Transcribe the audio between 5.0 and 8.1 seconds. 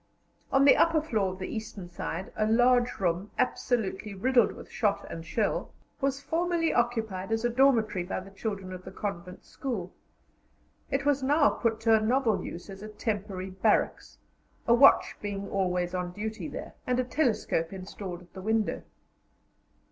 and shell, was formerly occupied as a dormitory